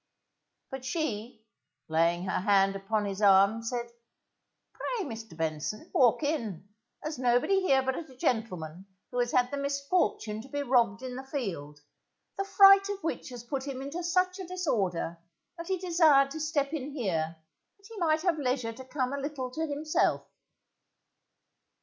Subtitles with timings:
[0.71, 1.45] But she,
[1.87, 3.91] laying her hand upon his arm, said,
[4.73, 5.37] _Pray, Mr.
[5.37, 6.67] Benson, walk in;
[7.03, 11.23] here's nobody but a gentleman who has had the misfortune to be robbed in the
[11.23, 11.81] field,
[12.35, 15.19] the fright of which has put him into such a disorder
[15.59, 17.35] that he desired to step in here
[17.77, 20.25] that he might have leisure to come a little to himself.